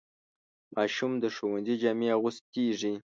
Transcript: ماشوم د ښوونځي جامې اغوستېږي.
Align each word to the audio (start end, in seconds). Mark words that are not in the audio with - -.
ماشوم 0.75 1.11
د 1.23 1.25
ښوونځي 1.35 1.75
جامې 1.81 2.07
اغوستېږي. 2.17 2.93